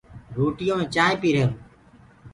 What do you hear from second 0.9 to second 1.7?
چآنه پيهرون